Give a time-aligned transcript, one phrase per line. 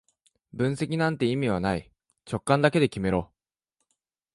[0.51, 1.91] 分析なんて意味はない、
[2.27, 3.29] 直感だけで決めろ